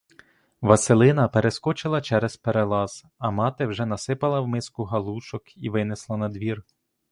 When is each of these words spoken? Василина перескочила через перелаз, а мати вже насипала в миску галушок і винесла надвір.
Василина 0.61 1.27
перескочила 1.29 2.01
через 2.01 2.37
перелаз, 2.37 3.05
а 3.17 3.31
мати 3.31 3.65
вже 3.65 3.85
насипала 3.85 4.39
в 4.41 4.47
миску 4.47 4.83
галушок 4.83 5.57
і 5.57 5.69
винесла 5.69 6.17
надвір. 6.17 6.63